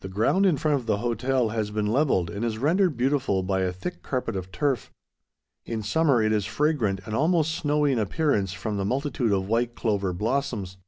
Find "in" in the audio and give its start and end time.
0.44-0.56, 5.64-5.84, 7.92-7.98